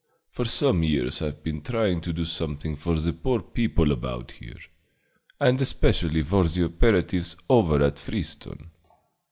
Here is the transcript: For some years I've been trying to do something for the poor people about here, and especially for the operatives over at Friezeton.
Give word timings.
For 0.31 0.45
some 0.45 0.81
years 0.81 1.21
I've 1.21 1.43
been 1.43 1.61
trying 1.61 2.01
to 2.01 2.11
do 2.11 2.25
something 2.25 2.75
for 2.75 2.95
the 2.99 3.13
poor 3.13 3.39
people 3.43 3.91
about 3.91 4.31
here, 4.31 4.57
and 5.39 5.61
especially 5.61 6.23
for 6.23 6.45
the 6.47 6.65
operatives 6.65 7.35
over 7.47 7.83
at 7.83 7.99
Friezeton. 7.99 8.71